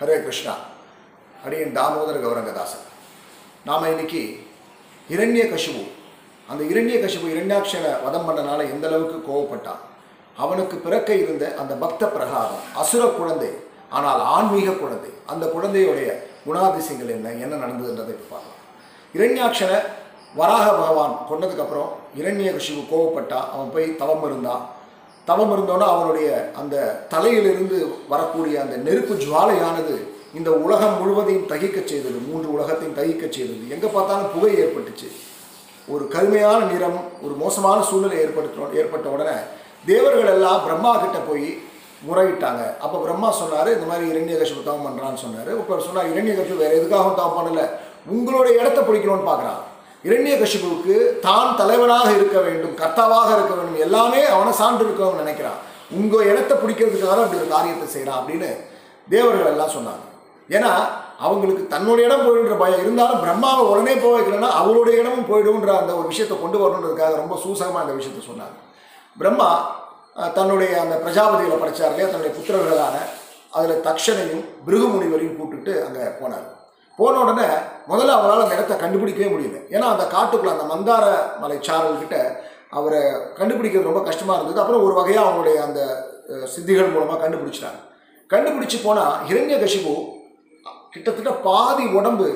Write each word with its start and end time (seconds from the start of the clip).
ஹரே 0.00 0.16
கிருஷ்ணா. 0.24 0.52
அடியின் 1.44 1.72
தாமோதர 1.76 2.16
கௌரங்கதாசன். 2.24 2.84
நாம் 3.64 3.86
இன்னைக்கு 3.92 4.20
இரண்ய 5.14 5.44
கசிபு 5.52 5.82
அந்த 6.50 6.62
இரண்ய 6.72 6.98
கசிபு 7.04 7.26
இரண்யாட்சனை 7.32 7.90
வதம் 8.04 8.28
பண்ணனால 8.28 8.60
எந்த 8.74 8.86
அளவுக்கு 8.88 9.18
கோவப்பட்டான்? 9.28 9.82
அவனுக்கு 10.36 10.76
பிறக்க 10.76 11.10
இருந்த 11.14 11.44
அந்த 11.60 11.74
பக்த 11.74 12.06
பிரகாரம் 12.06 12.62
அசுர 12.82 13.08
குழந்தை 13.18 13.50
ஆனால் 13.88 14.20
ஆன்மீக 14.36 14.76
குழந்தை. 14.82 15.10
அந்த 15.26 15.44
குழந்தையுடைய 15.54 16.08
குணாதிசயங்கள் 16.46 17.14
என்ன? 17.16 17.34
என்ன 17.44 17.54
நடந்ததுன்றதை 17.64 18.14
இப்போ 18.16 18.28
பார்க்கலாம். 18.30 18.62
இரண்யாட்சனை 19.18 19.78
வராக 20.40 20.66
பகவான் 20.80 21.14
கொண்டதுக்கப்புறம் 21.30 21.90
இரண்ய 22.20 22.50
கசிபு 22.56 22.84
கோவப்பட்டா 22.94 23.40
அவன் 23.54 23.72
போய் 23.76 23.96
தவம் 24.02 24.26
இருந்தான். 24.30 24.64
தவம் 25.30 25.52
இருந்தோன்னா 25.54 25.86
அவனுடைய 25.94 26.28
அந்த 26.60 26.76
தலையிலிருந்து 27.12 27.78
வரக்கூடிய 28.12 28.54
அந்த 28.64 28.76
நெருப்பு 28.86 29.14
ஜுவாலையானது 29.24 29.96
இந்த 30.38 30.50
உலகம் 30.64 30.98
முழுவதையும் 31.00 31.48
தகிக்கச் 31.52 31.90
செய்தது 31.90 32.18
மூன்று 32.28 32.48
உலகத்தையும் 32.56 32.98
தகிக்கச் 32.98 33.36
செய்தது. 33.36 33.62
எங்கே 33.74 33.88
பார்த்தாலும் 33.94 34.32
புகை 34.34 34.50
ஏற்பட்டுச்சு. 34.64 35.08
ஒரு 35.94 36.04
கருமையான 36.14 36.60
நிறம் 36.72 36.98
ஒரு 37.26 37.34
மோசமான 37.42 37.78
சூழ்நிலை 37.90 38.16
ஏற்படுத்த 38.24 38.78
ஏற்பட்ட 38.80 39.06
உடனே 39.16 39.36
தேவர்கள் 39.90 40.32
எல்லாம் 40.34 40.64
பிரம்மா 40.66 40.92
கிட்ட 41.02 41.18
போய் 41.28 41.48
முறையிட்டாங்க. 42.08 42.62
அப்போ 42.84 42.96
பிரம்மா 43.04 43.28
சொன்னார் 43.40 43.70
இந்த 43.76 43.86
மாதிரி 43.90 44.04
இரண்யகசிபு 44.12 44.66
தவம் 44.68 44.86
பண்ணுறான்னு 44.86 45.22
சொன்னார் 45.24 45.50
இப்போ 45.54 45.78
சொன்னார் 45.86 46.12
இரண்யகசிபு 46.12 46.62
வேறு 46.64 46.78
எதுக்காகவும் 46.80 47.20
தவம் 47.20 47.38
பண்ணல. 47.38 47.62
உங்களுடைய 48.16 48.52
இடத்த 48.60 48.80
பிடிக்கணும்னு 48.88 49.28
பார்க்குறான். 49.30 49.62
இரண்யகசிபுவுக்கு 50.08 50.96
தான் 51.26 51.56
தலைவனாக 51.60 52.08
இருக்க 52.18 52.38
வேண்டும் 52.48 52.74
கர்த்தாவாக 52.82 53.28
இருக்க 53.36 53.54
வேண்டும். 53.58 53.82
எல்லாமே 53.86 54.20
அவனை 54.34 54.52
சான்று 54.60 54.86
இருக்கணும்னு 54.86 55.22
நினைக்கிறான் 55.24 55.58
உங்கள் 55.98 56.28
இடத்த 56.30 56.52
பிடிக்கிறதுக்காக 56.62 57.22
அப்படி 57.24 57.40
ஒரு 57.42 57.50
காரியத்தை 57.56 57.86
செய்கிறான் 57.96 58.20
அப்படின்னு 58.20 58.50
தேவர்கள் 59.14 59.52
எல்லாம் 59.52 59.74
சொன்னாங்க. 59.76 60.04
ஏன்னா 60.56 60.72
அவங்களுக்கு 61.26 61.62
தன்னுடைய 61.72 62.06
இடம் 62.08 62.24
போயிடுன்ற 62.24 62.56
பயம் 62.62 62.82
இருந்தாலும் 62.84 63.22
பிரம்மாவை 63.24 63.62
உடனே 63.70 63.94
போக 64.02 64.12
வைக்கலன்னா 64.16 64.50
அவருடைய 64.60 65.00
இடமும் 65.02 65.28
போயிடும்ன்ற 65.30 65.72
அந்த 65.80 65.92
ஒரு 66.00 66.06
விஷயத்தை 66.12 66.36
கொண்டு 66.42 66.58
வரணுன்றதுக்காக 66.62 67.16
ரொம்ப 67.22 67.36
சூசகமாக 67.44 67.84
அந்த 67.84 67.94
விஷயத்தை 67.98 68.22
சொன்னாங்க. 68.30 68.56
பிரம்மா 69.22 69.48
தன்னுடைய 70.36 70.72
அந்த 70.84 70.94
பிரஜாபதிகளை 71.04 71.58
படைச்சார் 71.62 71.92
இல்லையா? 71.92 72.10
தன்னுடைய 72.12 72.34
புத்திரர்களான 72.36 72.96
அதில் 73.58 73.84
தக்ஷனையும் 73.88 74.46
பிருகு 74.68 74.86
முனிவரையும் 74.94 75.36
கூப்பிட்டுட்டு 75.38 75.74
அங்கே 75.86 76.04
போனார். 76.20 76.46
போன 76.98 77.18
உடனே 77.24 77.48
முதல்ல 77.90 78.14
அவரால் 78.18 78.44
அந்த 78.44 78.56
இடத்த 78.58 78.74
கண்டுபிடிக்கவே 78.82 79.28
முடியல. 79.32 79.58
ஏன்னா 79.74 79.86
அந்த 79.94 80.04
காட்டுக்குள்ள 80.14 80.52
அந்த 80.56 80.66
மந்தார 80.72 81.04
மலை 81.42 81.58
சாரல்கிட்ட 81.68 82.16
அவரை 82.78 83.00
கண்டுபிடிக்கிறது 83.38 83.90
ரொம்ப 83.90 84.02
கஷ்டமாக 84.08 84.36
இருந்தது. 84.38 84.62
அப்புறம் 84.62 84.84
ஒரு 84.86 84.94
வகையாக 85.00 85.26
அவங்களுடைய 85.26 85.58
அந்த 85.66 85.80
சித்திகள் 86.54 86.94
மூலமாக 86.94 87.20
கண்டுபிடிச்சிட்டாங்க. 87.24 87.80
கண்டுபிடிச்சு 88.30 88.78
போனால் 88.86 89.14
ஹிரண்யகசிபு 89.28 89.94
கிட்டத்தட்ட 90.94 91.32
பாதி 91.46 91.84
உடம்பு 91.98 92.28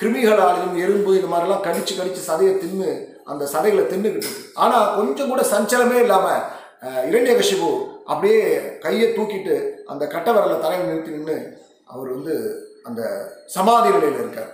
கிருமிகளாலையும் 0.00 0.76
எறும்பு 0.84 1.10
இது 1.18 1.28
மாதிரிலாம் 1.30 1.64
கடிச்சு 1.66 1.92
கடிச்சு 2.00 2.20
சதையை 2.28 2.52
தின்னு 2.62 2.90
அந்த 3.30 3.44
சதைகளை 3.54 3.84
தின்னுக்கிட்டு 3.92 4.28
இருக்கு. 4.28 4.52
ஆனால் 4.64 4.92
கொஞ்சம் 4.98 5.30
கூட 5.32 5.42
சஞ்சலமே 5.54 5.98
இல்லாமல் 6.04 6.44
இரண்யகசிபு 7.10 7.70
அப்படியே 8.10 8.42
கையை 8.84 9.08
தூக்கிட்டு 9.16 9.56
அந்த 9.92 10.04
கட்ட 10.14 10.28
விரலை 10.36 10.76
நிறுத்தி 10.88 11.16
நின்று 11.16 11.36
அவர் 11.92 12.08
வந்து 12.16 12.34
அந்த 12.88 13.02
சமாதி 13.56 13.88
நிலையில் 13.94 14.20
இருக்கார். 14.22 14.50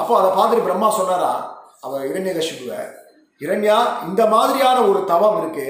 அப்போ 0.00 0.12
அதை 0.18 0.28
பார்த்துட்டு 0.36 0.66
பிரம்மா 0.68 0.90
சொன்னாரா? 0.98 1.32
அவர் 1.86 2.04
இரண்யகசிபுவை 2.10 2.80
இரண்யா 3.44 3.76
இந்த 4.08 4.22
மாதிரியான 4.34 4.78
ஒரு 4.90 5.00
தவம் 5.12 5.38
இருக்கு 5.40 5.66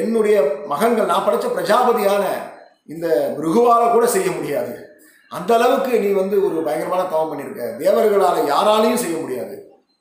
என்னுடைய 0.00 0.36
மகன்கள் 0.72 1.10
நான் 1.12 1.24
படித்த 1.26 1.46
பிரஜாபதியான 1.48 2.24
இந்த 2.94 3.06
மிருகுவால 3.36 3.82
கூட 3.92 4.06
செய்ய 4.16 4.28
முடியாது. 4.36 4.72
அந்த 5.30 5.50
அளவுக்கு 5.56 5.92
நீ 6.04 6.10
வந்து 6.20 6.36
ஒரு 6.46 6.56
பயங்கரமான 6.66 7.02
தவம் 7.14 7.30
பண்ணியிருக்க 7.30 7.64
தேவர்களால் 7.82 8.48
யாராலையும் 8.52 9.02
செய்ய 9.04 9.16
முடியாது. 9.24 9.56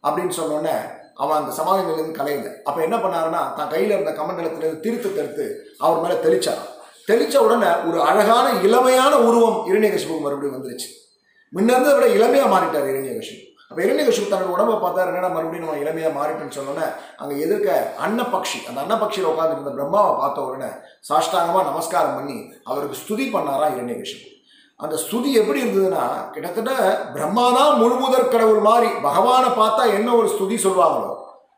அப்படின்னு 0.08 0.34
சொன்னோடனே 0.40 0.76
அவன் 1.24 1.40
அந்த 1.40 1.52
சமாதியிலிருந்து 1.60 2.18
கலையல. 2.20 2.50
அப்போ 2.68 2.80
என்ன 2.88 2.96
பண்ணாருன்னா 3.04 3.42
தான் 3.60 3.72
கையில் 3.74 3.94
இருந்த 3.96 4.12
கமண்டலத்திலிருந்து 4.20 4.84
திருத்து 4.86 5.10
தடுத்து 5.14 5.46
அவர் 5.86 6.02
மேலே 6.04 6.18
தெளிச்சார் 6.26 6.64
தெளித்த 7.08 7.36
உடனே 7.46 7.72
ஒரு 7.90 7.98
அழகான 8.10 8.48
இளமையான 8.68 9.14
உருவம் 9.28 9.60
இரண்யகசிபுக்கு 9.70 10.24
மறுபடியும் 10.26 10.56
வந்துருச்சு. 10.56 10.88
முன்ன 11.54 11.74
இருந்ததை 11.74 11.94
விட 11.98 12.08
இளமையாக 12.18 12.50
மாறிட்டார் 12.54 12.90
இரண்யகசிபு. 12.94 13.44
அப்போ 13.70 13.80
இரண்யகசிபு 13.86 14.32
தன்னோட 14.32 14.52
உடம்பை 14.56 14.76
பார்த்தாரு 14.82 15.12
என்னடா 15.12 15.30
மறுபடியும் 15.36 15.66
நம்ம 15.66 15.82
இளமையாக 15.84 16.14
மாறிட்டேன்னு 16.18 16.58
சொன்னோன்னே 16.58 16.86
அங்கே 17.22 17.36
எதிர்க்க 17.46 17.96
அன்னப்பக்ஷி 18.06 18.60
அந்த 18.70 18.80
அன்னப்பக்ஷியில் 18.84 19.30
உட்காந்துருந்த 19.32 19.74
பிரம்மாவை 19.78 20.14
பார்த்த 20.18 20.48
உடனே 20.48 20.70
சாஷ்டாங்கமாக 21.10 21.64
நமஸ்காரம் 21.64 22.16
பண்ணி 22.16 22.38
அவருக்கு 22.64 23.00
ஸ்துதி 23.04 23.26
பண்ணாரா 23.36 23.68
இரண்யகசிபு. 23.76 24.28
அந்த 24.80 24.96
ஸ்துதி 25.04 25.30
எப்படி 25.42 25.60
இருந்ததுன்னா 25.64 26.32
கிட்டத்தட்ட 26.34 26.72
பிரம்மாதான் 27.14 27.78
முழுமுதற் 27.82 28.32
கடவுள் 28.34 28.62
மாதிரி 28.70 28.90
பகவானை 29.08 29.50
பார்த்தா 29.62 29.84
என்ன 29.94 30.10
ஒரு 30.16 30.28
ஸ்துதி 30.34 30.58
சொல்லுவாங்களோ 30.68 31.14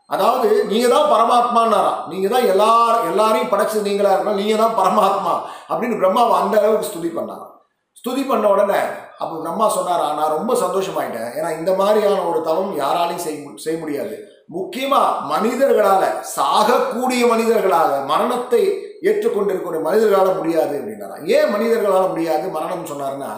அதாவது 0.10 0.50
நீங்கள் 0.72 0.94
தான் 0.96 1.12
பரமாத்மான்னாராம் 1.14 2.00
நீங்கள் 2.12 2.34
தான் 2.34 2.48
எல்லா 2.54 2.72
எல்லாரையும் 3.10 3.52
படைச்சது 3.52 3.88
நீங்களாக 3.88 4.16
இருந்தால் 4.16 4.40
நீங்கள் 4.42 4.62
தான் 4.64 4.78
பரமாத்மா 4.80 5.34
அப்படின்னு 5.70 6.00
பிரம்மாவை 6.02 6.36
அந்த 6.42 6.56
அளவுக்கு 6.62 6.90
ஸ்துதி 6.90 7.12
பண்ணாராம். 7.18 7.54
ஸ்துதி 8.00 8.24
பண்ண 8.24 8.46
உடனே 8.56 8.82
அப்போ 9.22 9.34
பிரம்மா 9.44 9.66
சொன்னாரா 9.78 10.08
நான் 10.18 10.36
ரொம்ப 10.38 10.52
சந்தோஷமாயிட்டேன். 10.64 11.32
ஏன்னா 11.38 11.50
இந்த 11.60 11.72
மாதிரியான 11.80 12.20
ஒரு 12.30 12.40
தவம் 12.50 12.74
யாராலையும் 12.84 13.26
செய்ய 13.26 13.40
செய்ய 13.66 13.78
முடியாது. 13.80 14.16
முக்கியமாக 14.56 15.26
மனிதர்களால் 15.32 16.06
சாகக்கூடிய 16.36 17.24
மனிதர்களால் 17.32 17.94
மரணத்தை 18.12 18.62
ஏற்றுக்கொண்டிருக்கக்கூடிய 19.10 19.82
மனிதர்களால் 19.88 20.38
முடியாது 20.40 20.74
அப்படின்னாரா 20.80 21.18
ஏன் 21.36 21.52
மனிதர்களால் 21.56 22.12
முடியாது 22.14 22.46
மரணம் 22.56 22.90
சொன்னாருன்னா 22.92 23.34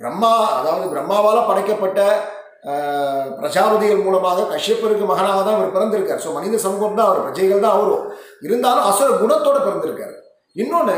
பிரம்மா 0.00 0.32
அதாவது 0.56 0.86
பிரம்மாவால் 0.94 1.48
படைக்கப்பட்ட 1.50 2.00
பிரஜாபதிகள் 3.38 4.04
மூலமாக 4.06 4.46
கஷ்யப்பருக்கு 4.54 5.04
மகனாக 5.10 5.38
தான் 5.46 5.58
அவர் 5.58 5.74
பிறந்திருக்கார். 5.76 6.22
ஸோ 6.24 6.32
மனித 6.36 6.58
சமூகம் 6.64 6.98
தான் 6.98 7.08
அவர் 7.10 7.24
பிரஜைகள் 7.26 7.64
தான் 7.64 7.76
அவரும். 7.76 8.04
இருந்தாலும் 8.46 8.88
அசுர 8.90 9.08
குணத்தோடு 9.22 9.60
பிறந்திருக்கார். 9.66 10.14
இன்னொன்று 10.56 10.96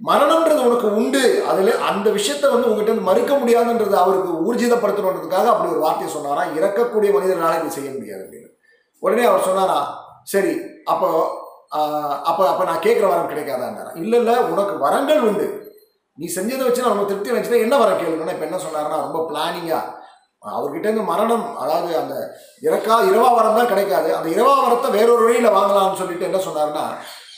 மரணம்ன்றது 0.00 0.62
உனக்கு 0.68 0.88
உண்டு. 1.00 1.22
அதில் 1.50 1.72
அந்த 1.90 2.08
விஷயத்தை 2.16 2.48
வந்து 2.54 2.68
உங்ககிட்ட 2.70 2.90
இருந்து 2.92 3.08
மறுக்க 3.10 3.32
முடியாதுன்றது 3.42 3.96
அவருக்கு 4.04 4.32
ஊர்ஜிதப்படுத்தணுன்றதுக்காக 4.48 5.50
அப்படி 5.52 5.70
ஒரு 5.74 5.84
வார்த்தையை 5.84 6.10
சொன்னாரா? 6.16 6.42
இறக்கக்கூடிய 6.58 7.10
மனிதர்களால் 7.16 7.60
இது 7.60 7.76
செய்ய 7.78 7.90
முடியாது 7.96 8.22
அப்படின்னு. 8.24 8.50
உடனே 9.02 9.24
அவர் 9.30 9.48
சொன்னாரா 9.48 9.78
சரி 10.32 10.54
அப்போ 10.92 11.08
அப்போ 12.30 12.42
அப்போ 12.50 12.64
நான் 12.68 12.84
கேட்குற 12.84 13.06
வரம் 13.12 13.30
கிடைக்காதான்னாரா 13.30 13.92
இல்லை 14.02 14.18
இல்லை 14.20 14.34
உனக்கு 14.52 14.74
வரங்கள் 14.84 15.22
உண்டு. 15.28 15.46
நீ 16.18 16.26
செஞ்சதை 16.36 16.62
வச்சு 16.66 16.82
நான் 16.82 16.94
உனக்கு 16.94 17.12
திருப்தி 17.12 17.32
வச்சுன்னா 17.34 17.64
என்ன 17.64 17.74
வர 17.82 17.90
கேளுங்கன்னா 18.00 18.34
இப்போ 18.34 18.46
என்ன 18.48 18.58
சொன்னாருன்னா 18.66 18.98
ரொம்ப 19.06 19.18
பிளானிங்காக 19.30 19.84
அவர்கிட்ட 20.42 20.86
இருந்து 20.88 21.04
மரணம் 21.12 21.46
அதாவது 21.62 21.92
அந்த 22.02 22.14
இறக்கா 22.66 22.96
இரவா 23.10 23.30
வரம் 23.36 23.58
தான் 23.58 23.70
கிடைக்காது. 23.72 24.08
அந்த 24.16 24.28
இரவா 24.34 24.54
வரத்தை 24.64 24.88
வேறொரு 24.96 25.22
வழியில் 25.26 25.56
வாங்கலாம்னு 25.56 26.00
சொல்லிட்டு 26.00 26.28
என்ன 26.28 26.40
சொன்னாருன்னா 26.48 26.84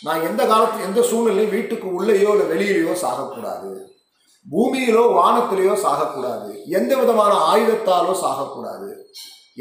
நான் 0.07 0.25
எந்த 0.29 0.43
காலத்து 0.47 0.87
எந்த 0.89 1.01
சூழ்நிலையும் 1.11 1.55
வீட்டுக்கு 1.57 1.89
உள்ளேயோ 1.99 2.31
இல்லை 2.35 2.47
வெளியிலையோ 2.53 2.95
சாகக்கூடாது. 3.05 3.71
பூமியிலோ 4.47 5.05
வானத்திலேயோ 5.19 5.75
சாகக்கூடாது. 5.87 6.51
எந்த 6.79 6.93
விதமான 6.97 7.33
ஆயுதத்தாலோ 7.51 8.13
சாகக்கூடாது. 8.25 8.89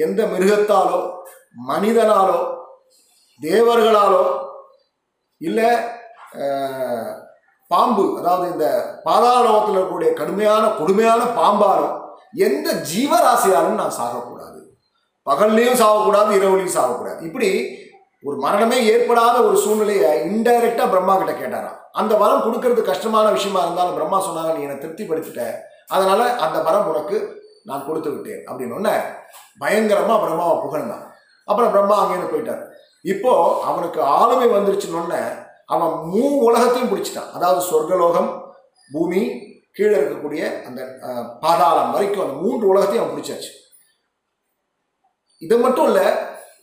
எந்த 0.05 0.21
மிருகத்தாலோ 0.33 0.99
மனிதனாலோ 1.69 2.41
தேவர்களாலோ 3.41 4.25
இல்லை 5.41 5.69
பாம்பு 7.71 8.03
அதாவது 8.19 8.45
இந்த 8.51 8.67
பாதாளத்தில் 9.05 9.73
இருக்கக்கூடிய 9.73 10.09
கடுமையான 10.13 10.63
கொடுமையான 10.79 11.21
பாம்பாலும் 11.37 11.95
எந்த 12.33 12.73
ஜீவராசியாலும் 12.73 13.79
நான் 13.81 13.97
சாகக்கூடாது. 13.99 14.59
பகல்லையும் 15.25 15.81
சாகக்கூடாது 15.81 16.31
இரவுலையும் 16.39 16.75
சாகக்கூடாது. 16.75 17.21
இப்படி 17.21 17.67
ஒரு 18.23 18.37
மரணமே 18.37 18.83
ஏற்படாத 18.83 19.41
ஒரு 19.41 19.57
சூழ்நிலையை 19.57 20.31
இன்டைரக்டா 20.31 20.89
பிரம்மா 20.89 21.15
கிட்ட 21.15 21.31
கேட்டாராம். 21.31 21.75
அந்த 21.91 22.15
வரம் 22.15 22.43
கொடுக்கறது 22.45 22.81
கஷ்டமான 22.81 23.31
விஷயமா 23.31 23.61
இருந்தாலும் 23.61 23.93
பிரம்மா 23.93 24.25
சொன்னாங்க 24.25 24.55
நீ 24.55 24.61
என்னை 24.61 24.75
திருப்திப்படுத்திட்ட. 24.75 25.53
அதனால 25.87 26.35
அந்த 26.35 26.59
வரம் 26.59 26.87
உனக்கு 26.87 27.45
நான் 27.63 27.85
கொடுத்து 27.85 28.11
விட்டேன். 28.11 28.43
அப்படின்னு 28.45 28.77
ஒன்ன 28.77 29.01
பயங்கரமா 29.59 30.15
பிரம்மாவை 30.23 30.57
புகழ்ந்தான். 30.63 31.05
அப்புறம் 31.45 31.71
பிரம்மா 31.71 32.05
அங்கேருந்து 32.05 32.33
போயிட்டார். 32.33 32.65
இப்போ 33.01 33.61
அவனுக்கு 33.63 34.01
ஆளுமை 34.01 34.47
வந்துருச்சுன்னு 34.47 35.45
அவன் 35.65 35.89
மூ 35.89 36.29
உலகத்தையும் 36.29 36.91
பிடிச்சிட்டான். 36.91 37.31
அதாவது 37.33 37.65
சொர்க்கலோகம் 37.65 38.41
பூமி 38.91 39.46
கீழே 39.77 39.95
இருக்கக்கூடிய 39.99 40.43
அந்த 40.67 40.81
பாதாளம் 41.43 41.93
வரைக்கும் 41.95 42.25
அந்த 42.25 42.35
மூன்று 42.43 42.65
உலகத்தையும் 42.71 43.03
அவன் 43.03 43.15
பிடிச்சாச்சு. 43.15 43.51
இது 45.41 45.55
மட்டும் 45.63 45.87
இல்லை 45.89 46.05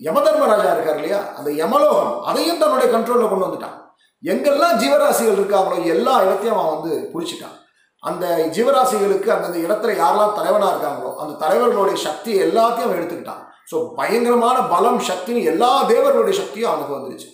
யமதர்மராஜா 0.07 0.71
இருக்கார் 0.75 0.99
இல்லையா? 1.01 1.19
அந்த 1.39 1.51
யமலோகம் 1.63 2.15
அதையும் 2.31 2.63
தன்னுடைய 2.63 2.87
கண்ட்ரோலில் 2.95 3.31
கொண்டு 3.33 3.47
வந்துட்டான். 3.47 3.77
எங்கெல்லாம் 4.23 4.79
ஜீவராசிகள் 4.83 5.39
இருக்காங்களோ 5.39 5.77
எல்லா 5.95 6.15
இடத்தையும் 6.25 6.57
அவன் 6.57 6.73
வந்து 6.75 6.93
பிடிச்சிட்டான். 7.13 7.57
அந்த 8.03 8.25
ஜீவராசிகளுக்கு 8.57 9.29
அந்தந்த 9.35 9.59
இடத்துல 9.67 9.93
யாரெல்லாம் 10.01 10.37
தலைவனாக 10.39 10.73
இருக்காங்களோ 10.75 11.11
அந்த 11.23 11.37
தலைவர்களுடைய 11.45 11.99
சக்தி 12.07 12.33
எல்லாத்தையும் 12.47 12.89
அவன் 12.89 12.99
எடுத்துக்கிட்டான். 13.01 13.43
ஸோ 13.71 13.77
பயங்கரமான 13.99 14.59
பலம் 14.73 15.01
சக்தின்னு 15.11 15.49
எல்லா 15.53 15.71
தேவர்களுடைய 15.93 16.35
சக்தியும் 16.41 16.71
அவனுக்கு 16.71 16.97
வந்துருச்சு. 16.97 17.29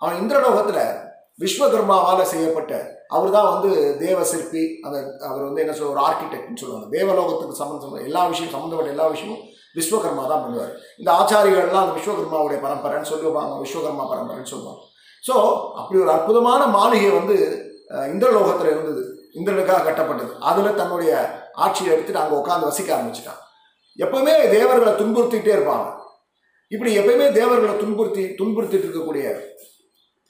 அவன் 0.00 0.20
இந்திரலோகத்தில் 0.22 0.84
விஸ்வகர்மாவால் 1.42 2.30
செய்யப்பட்ட 2.32 2.72
அவர் 3.16 3.34
தான் 3.36 3.48
வந்து 3.52 3.70
தேவ 4.02 4.18
சிற்பி 4.30 4.62
அந்த 4.84 4.96
அவர் 5.28 5.46
வந்து 5.46 5.62
என்ன 5.62 5.72
சொல்ல 5.76 5.92
ஒரு 5.94 6.02
ஆர்கிடெக்ட்னு 6.06 6.60
சொல்லுவாங்க. 6.62 6.86
தேவலோகத்துக்கு 6.96 7.60
சம்மந்தம் 7.60 8.06
எல்லா 8.08 8.22
விஷயம் 8.32 8.54
சம்மந்தப்பட்ட 8.54 8.94
எல்லா 8.94 9.06
விஷயமும் 9.14 9.42
விஸ்வகர்மா 9.78 10.24
தான் 10.32 10.44
பண்ணுவார். 10.44 10.72
இந்த 11.00 11.10
ஆச்சாரிகள்லாம் 11.20 11.84
அந்த 11.84 11.96
விஸ்வகர்மாவுடைய 11.98 12.58
பரம்பரைன்னு 12.64 13.10
சொல்லுவாங்க 13.12 13.54
விஸ்வகர்மா 13.64 14.04
பரம்பரைன்னு 14.12 14.52
சொல்லுவாங்க. 14.52 14.80
ஸோ 15.28 15.34
அப்படி 15.80 15.98
ஒரு 16.04 16.12
அற்புதமான 16.16 16.62
மாளிகை 16.76 17.10
வந்து 17.18 17.36
இந்திரலோகத்தில் 18.12 18.72
இருந்தது. 18.74 19.02
இந்திரனுக்காக 19.38 19.84
கட்டப்பட்டது. 19.88 20.32
அதில் 20.50 20.78
தன்னுடைய 20.80 21.12
ஆட்சியை 21.64 21.90
எடுத்துட்டு 21.94 22.22
அங்கே 22.22 22.38
உட்காந்து 22.40 22.68
வசிக்க 22.70 22.90
ஆரம்பிச்சிட்டான். 22.96 23.40
எப்பவுமே 23.98 24.34
தேவர்களை 24.56 24.92
துன்புறுத்திக்கிட்டே 25.00 25.56
இருப்பாங்க. 25.56 25.88
இப்படி 26.74 26.90
எப்பயுமே 27.00 27.26
தேவர்களை 27.40 27.74
துன்புறுத்தி 27.82 28.22
துன்புறுத்திட்டு 28.40 28.86
இருக்கக்கூடிய 28.86 29.26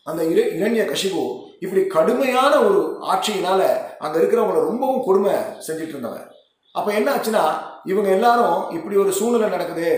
அந்த 0.06 0.22
இர 0.24 0.40
இரண்ய 0.56 0.82
கசிபு 0.84 1.22
இப்படி 1.58 1.82
கடுமையான 1.86 2.52
ஒரு 2.60 2.80
ஆட்சியினால 3.12 3.60
அங்கே 3.98 4.18
இருக்கிறவங்கள 4.18 4.60
ரொம்பவும் 4.64 5.04
கொடுமை 5.04 5.34
செஞ்சுட்டு 5.66 5.94
இருந்தவன் 5.94 6.26
அப்போ 6.74 6.90
என்ன 6.92 7.08
ஆச்சுன்னா 7.14 7.44
இவங்க 7.84 8.08
எல்லாரும் 8.10 8.60
இப்படி 8.70 8.96
ஒரு 8.96 9.12
சூழ்நிலை 9.12 9.48
நடக்குதே 9.48 9.94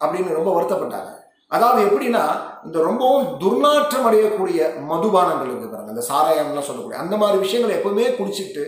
அப்படின்னு 0.00 0.38
ரொம்ப 0.38 0.50
வருத்தப்பட்டாங்க. 0.54 1.10
அதாவது 1.50 1.80
எப்படின்னா 1.86 2.22
இந்த 2.64 2.78
ரொம்பவும் 2.78 3.26
துர்நாற்றம் 3.38 4.06
அடையக்கூடிய 4.06 4.60
மதுபானங்கள் 4.88 5.50
இருக்கு 5.50 5.68
பாருங்க 5.68 5.92
அந்த 5.92 6.04
சாராயம்லாம் 6.08 6.68
சொல்லக்கூடிய 6.68 6.98
அந்த 6.98 7.16
மாதிரி 7.16 7.38
விஷயங்களை 7.38 7.74
எப்பவுமே 7.76 8.06
குடிச்சிட்டு 8.16 8.64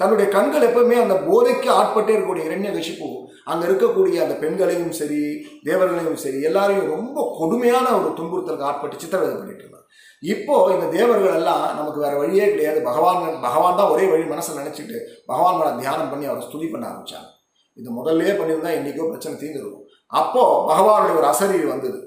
தன்னுடைய 0.00 0.26
கண்கள் 0.28 0.66
எப்பவுமே 0.68 0.96
அந்த 1.00 1.16
போதைக்கு 1.26 1.68
ஆட்பட்டே 1.70 2.14
இருக்கக்கூடிய 2.14 2.44
இரண்ய 2.44 2.70
கசிப்பு 2.70 3.08
அங்கே 3.44 3.66
இருக்கக்கூடிய 3.68 4.16
அந்த 4.22 4.34
பெண்களையும் 4.34 4.94
சரி 5.00 5.20
தேவர்களையும் 5.64 6.16
சரி 6.16 6.40
எல்லாரையும் 6.42 6.90
ரொம்ப 6.90 7.26
கொடுமையான 7.38 7.86
ஒரு 7.98 8.10
துன்புறுத்தலுக்கு 8.16 8.68
ஆட்பட்டு 8.68 9.02
சித்திரவதை 9.02 9.34
பண்ணிட்டு 9.34 9.64
இருந்தாங்க 9.64 9.88
இப்போ 10.22 10.54
இந்த 10.74 10.86
தேவர்கள் 10.96 11.36
எல்லாம் 11.38 11.62
நமக்கு 11.78 12.00
வேற 12.04 12.14
வழியே 12.20 12.46
கிடையாது. 12.50 12.78
பகவான் 12.88 13.22
பகவான் 13.46 13.78
தான் 13.78 13.92
ஒரே 13.94 14.04
வழி 14.12 14.24
மனசை 14.32 14.52
நினைச்சிட்டு 14.60 14.96
பகவான் 15.30 15.58
மேலே 15.58 15.72
தியானம் 15.80 16.10
பண்ணி 16.10 16.26
அவரை 16.30 16.42
ஸ்துதி 16.46 16.66
பண்ண 16.72 16.84
ஆரம்பிச்சாங்க. 16.90 17.28
இது 17.76 17.88
முதல்லயே 17.98 18.32
பண்ணியிருந்தா 18.38 18.72
என்னைக்கோ 18.78 19.08
பிரச்சனை 19.10 19.34
தீர்ந்துருக்கும் 19.42 19.86
அப்போ 20.12 20.42
பகவானுடைய 20.70 21.14
ஒரு 21.20 21.26
அசரீர் 21.32 21.72
வந்தது. 21.74 22.00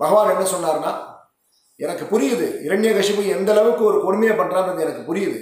பகவான் 0.00 0.32
என்ன 0.34 0.46
சொன்னார்னா 0.54 0.92
எனக்கு 1.80 2.04
புரியுது. 2.12 2.46
இரண்யகசிபு 2.66 3.22
எந்த 3.36 3.50
அளவுக்கு 3.54 3.82
ஒரு 3.90 3.98
கொடுமையை 4.04 4.34
பண்றான்றது 4.36 4.84
எனக்கு 4.86 5.02
புரியுது. 5.10 5.40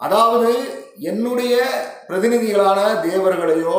அதாவது 0.00 0.50
என்னுடைய 1.10 1.56
பிரதிநிதிகளான 2.08 2.80
தேவர்களையோ 3.08 3.78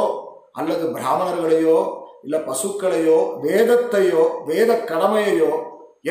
அல்லது 0.60 0.86
பிராமணர்களையோ 0.96 1.78
இல்லை 2.26 2.40
பசுக்களையோ 2.50 3.18
வேதத்தையோ 3.46 4.24
வேத 4.50 4.72
கடமையையோ 4.92 5.52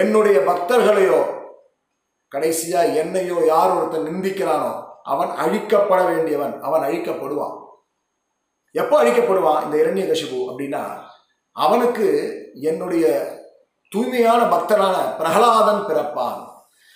என்னுடைய 0.02 0.38
பக்தர்களையோ 0.48 1.20
கடைசியாக 2.32 2.94
என்னையோ 3.02 3.38
யார் 3.52 3.74
ஒருத்தன் 3.76 4.08
நிந்திக்கிறானோ 4.08 4.72
அவன் 5.12 5.30
அழிக்கப்பட 5.44 6.00
வேண்டியவன் 6.10 6.54
அவன் 6.66 6.84
அழிக்கப்படுவான். 6.88 7.56
எப்போ 8.74 8.94
அழிக்கப்படுவான் 9.02 9.64
இந்த 9.64 9.76
இரண்யகசிபு 9.82 10.38
அப்படின்னா 10.50 10.82
அவனுக்கு 11.56 12.06
என்னுடைய 12.70 13.06
தூய்மையான 13.92 14.42
பக்தனான 14.54 14.96
பிரகலாதன் 15.18 15.82
பிறப்பான். 15.88 16.40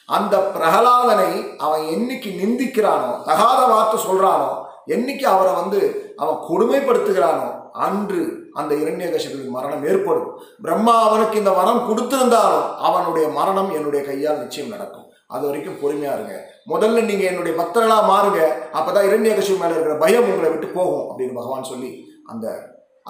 அந்த 0.08 0.34
பிரகலாதனை 0.54 1.30
அவன் 1.64 1.84
என்னைக்கு 1.94 2.30
நிந்திக்கிறானோ 2.42 3.10
தகாத 3.28 3.60
வார்த்தை 3.72 3.98
சொல்கிறானோ 4.06 4.50
என்னைக்கு 4.94 5.26
அவரை 5.34 5.52
வந்து 5.60 5.80
அவன் 6.22 6.38
கொடுமைப்படுத்துகிறானோ 6.48 7.48
அன்று 7.86 8.22
அந்த 8.60 8.72
இரண்யகசிபுவின் 8.82 9.56
மரணம் 9.56 9.84
ஏற்படும். 9.90 10.30
பிரம்மா 10.64 10.94
அவனுக்கு 11.08 11.36
இந்த 11.42 11.52
வரம் 11.60 11.82
கொடுத்திருந்தாலும் 11.88 12.68
அவனுடைய 12.88 13.26
மரணம் 13.38 13.70
என்னுடைய 13.78 14.02
கையால் 14.06 14.42
நிச்சயம் 14.44 14.72
நடக்கும். 14.74 15.05
அது 15.34 15.44
வரைக்கும் 15.48 15.78
பொறுமையாக 15.82 16.16
இருங்க. 16.16 16.34
முதல்ல 16.72 17.02
நீங்கள் 17.10 17.28
என்னுடைய 17.30 17.54
பக்தர்களாக 17.60 18.10
மாறுங்க. 18.12 18.40
அப்போ 18.78 18.90
தான் 18.96 19.08
இரண்யகசிபு 19.08 19.60
மேலே 19.62 19.74
இருக்கிற 19.76 19.96
பயம் 20.04 20.28
உங்களை 20.32 20.50
விட்டு 20.52 20.68
போகும் 20.78 21.06
அப்படின்னு 21.10 21.38
பகவான் 21.40 21.70
சொல்லி 21.72 21.90
அந்த 22.32 22.46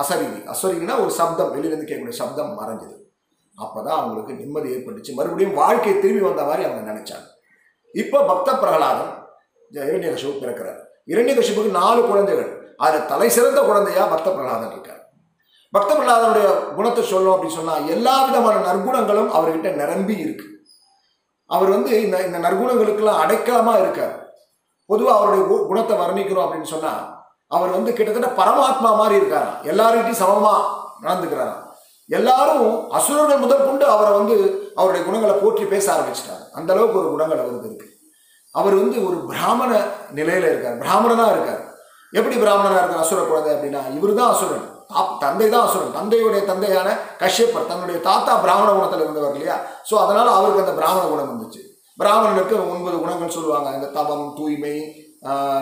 அசரீதி 0.02 0.40
அசரீதினா 0.52 0.96
ஒரு 1.02 1.12
சப்தம் 1.18 1.52
வெளியிலேருந்து 1.54 1.88
கேட்கக்கூடிய 1.90 2.18
சப்தம் 2.22 2.56
மறைஞ்சது. 2.60 2.96
அப்பதான் 3.58 3.98
அவங்களுக்கு 4.00 4.32
நிம்மதி 4.40 4.68
ஏற்பட்டுச்சு. 4.74 5.12
மறுபடியும் 5.18 5.58
வாழ்க்கை 5.60 5.94
திரும்பி 6.02 6.24
வந்த 6.28 6.42
மாதிரி 6.48 6.64
அவங்க 6.68 6.82
நினைச்சாங்க. 6.90 7.28
இப்போ 7.94 8.18
பக்த 8.32 8.48
பிரகலாதன் 8.62 9.12
இரண்யகசிபு 9.90 10.34
பிறக்கிறார். 10.42 10.80
இரண்யகசிவுக்கு 11.12 11.78
நாலு 11.80 12.00
குழந்தைகள். 12.10 12.50
அதில் 12.84 13.08
தலை 13.12 13.28
சிறந்த 13.36 13.60
குழந்தையா 13.68 14.02
பக்த 14.12 14.28
பிரகலாதன் 14.34 14.74
இருக்கார். 14.74 15.02
பக்த 15.74 15.90
பிரகலாதனுடைய 15.94 16.48
குணத்தை 16.76 17.02
சொல்லணும் 17.12 17.34
அப்படின்னு 17.34 17.58
சொன்னால் 17.60 17.88
எல்லா 17.94 18.14
விதமான 18.26 18.56
நற்குணங்களும் 18.66 19.32
அவர்கிட்ட 19.38 19.70
நிரம்பி 19.80 20.14
இருக்குது 20.24 20.52
அவர் 21.46 21.68
வந்து 21.68 22.02
இந்த 22.02 22.16
இந்த 22.26 22.38
நற்குணங்களுக்கெல்லாம் 22.38 23.20
அடைக்கலமாக 23.22 23.80
இருக்கார். 23.80 24.14
பொதுவாக 24.86 25.18
அவருடைய 25.18 25.64
குணத்தை 25.66 25.96
வர்ணிக்கிறோம் 25.98 26.46
அப்படின்னு 26.46 26.72
சொன்னால் 26.74 27.02
அவர் 27.48 27.70
வந்து 27.70 27.92
கிட்டத்தட்ட 27.92 28.30
பரமாத்மா 28.42 28.90
மாதிரி 28.96 29.20
இருக்காராம். 29.20 29.58
எல்லார்கிட்டையும் 29.62 30.22
சமமாக 30.22 30.62
நடந்துக்கிறாராம். 31.02 31.62
எல்லாரும் 32.08 32.90
அசுரர்கள் 32.90 33.38
முதல் 33.38 33.64
கொண்டு 33.64 33.84
அவரை 33.86 34.12
வந்து 34.18 34.34
அவருடைய 34.74 35.06
குணங்களை 35.06 35.34
போற்றி 35.34 35.64
பேச 35.64 35.86
ஆரம்பிச்சிட்டார். 35.94 36.42
அந்த 36.52 36.72
அளவுக்கு 36.72 36.98
ஒரு 36.98 37.08
குணங்கள் 37.08 37.38
அவருக்கு 37.38 37.68
இருக்கு. 37.68 37.88
அவர் 38.54 38.74
வந்து 38.74 39.06
ஒரு 39.08 39.16
பிராமண 39.16 39.70
நிலையில 40.14 40.50
இருக்கார். 40.52 40.78
பிராமணனா 40.78 41.26
இருக்கார். 41.30 41.62
எப்படி 42.12 42.36
பிராமணனா 42.36 42.78
இருக்கார்? 42.78 43.04
அசுர 43.04 43.20
குழந்தை 43.22 43.50
அப்படின்னா 43.54 43.82
இவர் 43.96 44.14
தான் 44.14 44.32
அசுரன். 44.34 44.66
அப் 44.90 45.14
தந்தை 45.22 45.46
தான் 45.52 45.64
அசுரன் 45.66 45.96
தந்தையுடைய 45.98 46.42
தந்தையான 46.50 46.88
கஷ்யப்பர் 47.22 47.70
தன்னுடைய 47.70 47.98
தாத்தா 48.08 48.32
பிராமண 48.44 48.68
குணத்தில் 48.72 49.04
இருந்தவர் 49.04 49.34
இல்லையா? 49.34 49.56
ஸோ 49.88 49.94
அதனால் 50.04 50.30
அவருக்கு 50.36 50.64
அந்த 50.64 50.74
பிராமண 50.80 51.04
குணம் 51.12 51.30
வந்துச்சு. 51.32 51.62
பிராமணனுக்கு 51.98 52.56
ஒன்பது 52.72 52.96
குணங்கள் 53.02 53.34
சொல்லுவாங்க. 53.36 53.68
இந்த 53.78 53.90
தவம் 53.98 54.26
தூய்மை 54.38 54.76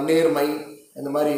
நேர்மை 0.09 0.47
இந்த 1.00 1.11
மாதிரி 1.15 1.32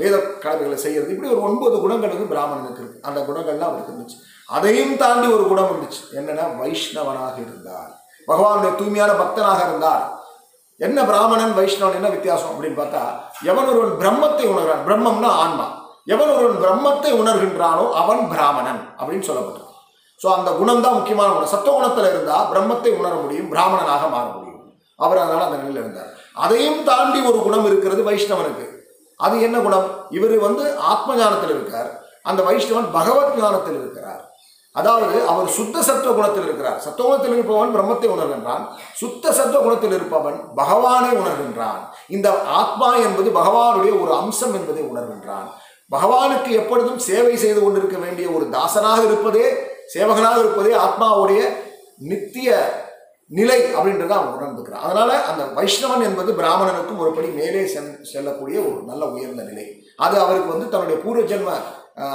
வேத 0.00 0.14
கடமைகளை 0.44 0.76
செய்யறது. 0.84 1.12
இப்படி 1.14 1.32
ஒரு 1.34 1.42
ஒன்பது 1.48 1.76
குணங்களுக்கு 1.84 2.26
பிராமணனுக்கு 2.32 2.80
இருக்கு. 2.82 3.04
அந்த 3.08 3.20
குணங்கள்லாம் 3.28 3.70
அவருக்கு 3.70 3.92
இருந்துச்சு. 3.92 4.18
அதையும் 4.56 4.96
தாண்டி 5.02 5.26
ஒரு 5.36 5.44
குணம் 5.50 5.70
இருந்துச்சு 5.72 6.02
என்னன்னா 6.18 6.44
வைஷ்ணவனாக 6.60 7.36
இருந்தார். 7.46 7.92
பகவானுடைய 8.28 8.72
தூய்மையான 8.80 9.12
பக்தனாக 9.22 9.60
இருந்தார். 9.68 10.04
என்ன 10.80 10.98
பிராமணன் 11.10 11.56
வைஷ்ணவன் 11.58 11.98
என்ன 11.98 12.08
வித்தியாசம் 12.14 12.52
அப்படின்னு 12.52 12.78
பார்த்தா 12.80 13.02
எவன் 13.50 13.68
ஒருவன் 13.72 13.98
பிரம்மத்தை 14.00 14.46
உணர்கிறான் 14.52 14.86
பிரம்மம்னா 14.88 15.30
ஆன்மா. 15.44 15.66
எவன் 16.06 16.32
ஒருவன் 16.36 16.60
பிரம்மத்தை 16.62 17.12
உணர்கின்றானோ 17.20 17.84
அவன் 18.00 18.22
பிராமணன் 18.32 18.80
அப்படின்னு 18.98 19.28
சொல்லப்பட்டது. 19.28 19.70
ஸோ 20.20 20.26
அந்த 20.38 20.50
குணம் 20.50 20.82
தான் 20.84 20.96
முக்கியமான 20.98 21.28
குணம். 21.32 21.52
சத்துவகுணத்தில் 21.54 22.10
இருந்தால் 22.10 22.48
பிரம்மத்தை 22.52 22.90
உணர 23.00 23.14
முடியும் 23.14 23.48
பிராமணனாக 23.52 24.08
மாற 24.08 24.26
முடியும். 24.34 24.60
அவர் 24.98 25.22
அதனால் 25.24 25.46
அந்த 25.46 25.56
நிலையில் 25.56 25.82
இருந்தார். 25.82 26.10
அதையும் 26.34 26.84
தாண்டி 26.84 27.18
ஒரு 27.30 27.38
குணம் 27.38 27.66
இருக்கிறது 27.66 28.02
வைஷ்ணவனுக்கு. 28.02 28.66
அது 29.20 29.34
என்ன 29.40 29.56
குணம்? 29.58 29.88
இவர் 30.10 30.36
வந்து 30.38 30.64
ஆத்ம 30.92 31.16
ஞானத்தில் 31.16 31.54
இருக்கார். 31.56 31.90
அந்த 32.22 32.42
வைஷ்ணவன் 32.42 32.88
பகவத் 32.98 33.36
ஞானத்தில் 33.40 33.78
இருக்கிறார். 33.80 34.22
அதாவது 34.74 35.16
அவர் 35.32 35.48
சுத்த 35.56 35.82
சத்துவ 35.82 36.12
குணத்தில் 36.14 36.42
இருக்கிறார். 36.42 36.78
சத்துவகுணத்தில் 36.86 37.34
இருப்பவன் 37.36 37.74
பிரம்மத்தை 37.76 38.08
உணர்கின்றான். 38.14 38.64
சுத்த 39.00 39.32
சத்துவ 39.32 39.60
குணத்தில் 39.62 39.94
இருப்பவன் 39.98 40.38
பகவானை 40.54 41.10
உணர்கின்றான். 41.22 41.82
இந்த 42.08 42.28
ஆத்மா 42.60 42.88
என்பது 43.06 43.30
பகவானுடைய 43.40 43.92
ஒரு 44.02 44.12
அம்சம் 44.14 44.54
என்பதை 44.54 44.82
உணர்கின்றான். 44.92 45.46
பகவானுக்கு 45.94 46.50
எப்பொழுதும் 46.60 47.04
சேவை 47.08 47.34
செய்து 47.44 47.60
கொண்டிருக்க 47.60 47.98
வேண்டிய 48.04 48.26
ஒரு 48.36 48.46
தாசனாக 48.56 49.00
இருப்பதே 49.08 49.46
சேவகனாக 49.94 50.36
இருப்பதே 50.44 50.72
ஆத்மாவுடைய 50.84 51.40
நித்திய 52.10 52.50
நிலை 53.30 53.58
அப்படின்றத 53.76 54.12
அவன் 54.16 54.34
உணர்ந்துக்கிறான். 54.36 54.84
அதனால 54.86 55.10
அந்த 55.30 55.42
வைஷ்ணவன் 55.58 56.04
என்பது 56.08 56.30
பிராமணனுக்கும் 56.40 57.00
ஒருபடி 57.02 57.28
மேலே 57.38 57.62
செல் 57.74 57.88
செல்லக்கூடிய 58.10 58.58
ஒரு 58.68 58.78
நல்ல 58.90 59.04
உயர்ந்த 59.14 59.44
நிலை. 59.50 59.64
அது 60.04 60.16
அவருக்கு 60.24 60.52
வந்து 60.54 60.66
தன்னுடைய 60.72 60.96
பூர்வ 61.04 61.22
ஜென்ம 61.30 61.52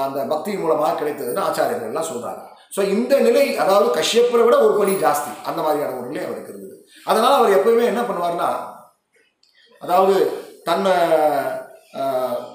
அந்த 0.05 0.19
பக்தியின் 0.31 0.61
மூலமாக 0.63 0.97
கிடைத்ததுன்னு 0.99 1.45
ஆச்சாரியர்கள்லாம் 1.47 2.09
சொல்றாங்க. 2.11 2.41
ஸோ 2.75 2.81
இந்த 2.95 3.13
நிலை 3.27 3.45
அதாவது 3.63 3.87
கஷ்யப்பரை 3.99 4.43
விட 4.45 4.57
ஒரு 4.65 4.73
படி 4.79 4.93
ஜாஸ்தி. 5.05 5.31
அந்த 5.49 5.59
மாதிரியான 5.65 5.95
ஒரு 5.99 6.07
நிலை 6.11 6.23
அவருக்கு 6.27 6.51
இருந்தது. 6.53 6.75
அதனால 7.09 7.31
அவர் 7.39 7.55
எப்பவுமே 7.57 7.85
என்ன 7.91 8.03
பண்ணுவார்னா 8.09 8.49
அதாவது 9.81 10.15
தன்னை 10.69 10.95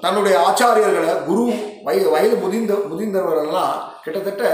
தன்னுடைய 0.04 0.34
ஆச்சாரியர்களை 0.48 1.10
குரு 1.28 1.44
வயது 1.86 2.08
வயது 2.14 2.36
முதிர்ந்த 2.44 2.74
முதிர்ந்தவர்களெல்லாம் 2.90 3.74
கிட்டத்தட்ட 4.04 4.44